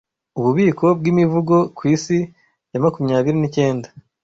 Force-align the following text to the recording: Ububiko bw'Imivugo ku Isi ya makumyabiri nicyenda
Ububiko 0.39 0.85
bw'Imivugo 0.99 1.55
ku 1.77 1.81
Isi 1.95 2.17
ya 2.71 2.79
makumyabiri 2.83 3.37
nicyenda 3.39 3.87